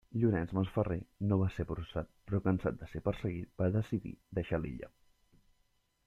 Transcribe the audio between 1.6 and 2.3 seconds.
processat,